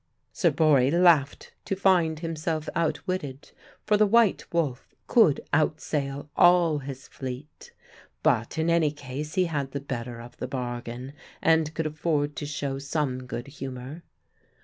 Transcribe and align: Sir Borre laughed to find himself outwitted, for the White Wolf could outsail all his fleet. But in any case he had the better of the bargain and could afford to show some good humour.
Sir 0.33 0.49
Borre 0.49 0.89
laughed 0.89 1.53
to 1.65 1.75
find 1.75 2.21
himself 2.21 2.67
outwitted, 2.73 3.51
for 3.85 3.97
the 3.97 4.07
White 4.07 4.51
Wolf 4.51 4.95
could 5.05 5.41
outsail 5.53 6.27
all 6.35 6.79
his 6.79 7.07
fleet. 7.07 7.71
But 8.23 8.57
in 8.57 8.67
any 8.71 8.89
case 8.89 9.35
he 9.35 9.45
had 9.45 9.73
the 9.73 9.79
better 9.79 10.19
of 10.19 10.37
the 10.37 10.47
bargain 10.47 11.13
and 11.39 11.71
could 11.75 11.85
afford 11.85 12.35
to 12.37 12.47
show 12.47 12.79
some 12.79 13.27
good 13.27 13.45
humour. 13.45 14.01